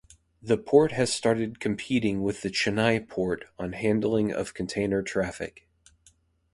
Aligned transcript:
The 0.41 0.57
port 0.57 0.93
has 0.93 1.13
started 1.13 1.59
competing 1.59 2.23
with 2.23 2.41
the 2.41 2.49
Chennai 2.49 3.07
Port 3.07 3.45
on 3.59 3.73
handling 3.73 4.33
of 4.33 4.55
container 4.55 5.03
traffic. 5.03 5.67